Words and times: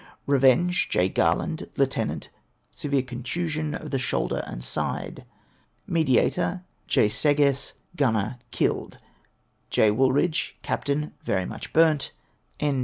Revenge, 0.25 0.89
J. 0.89 1.09
Garland, 1.09 1.69
Lieut.; 1.77 2.29
severe 2.71 3.03
contusion 3.03 3.75
of 3.75 3.91
the 3.91 3.99
shoulder 3.99 4.41
and 4.47 4.63
side. 4.63 5.25
Mediator, 5.85 6.63
J. 6.87 7.07
Segess, 7.07 7.73
Gunner; 7.95 8.39
killed. 8.49 8.97
J. 9.69 9.91
Wooldridge, 9.91 10.55
Capt.; 10.63 10.89
very 11.23 11.45
much 11.45 11.71
burnt. 11.71 12.13
N. 12.59 12.79